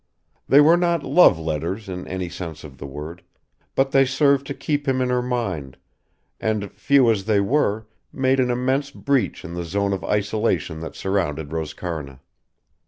They 0.49 0.59
were 0.61 0.77
not 0.77 1.03
love 1.03 1.37
letters 1.37 1.87
in 1.87 2.07
any 2.07 2.27
sense 2.27 2.63
of 2.63 2.79
the 2.79 2.87
word; 2.87 3.21
but 3.75 3.91
they 3.91 4.03
served 4.03 4.47
to 4.47 4.55
keep 4.55 4.87
him 4.87 4.99
in 4.99 5.09
her 5.11 5.21
mind, 5.21 5.77
and, 6.39 6.71
few 6.71 7.11
as 7.11 7.25
they 7.25 7.39
were, 7.39 7.85
made 8.11 8.39
an 8.39 8.49
immense 8.49 8.89
breach 8.89 9.45
in 9.45 9.53
the 9.53 9.63
zone 9.63 9.93
of 9.93 10.03
isolation 10.03 10.79
that 10.79 10.95
surrounded 10.95 11.49
Roscarna. 11.51 12.19